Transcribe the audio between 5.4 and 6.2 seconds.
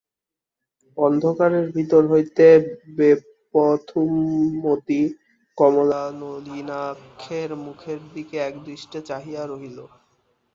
কমলা